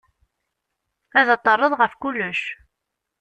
Ad 1.19 1.25
d-terreḍ 1.31 1.73
ɣef 1.75 1.93
kullec. 2.01 2.41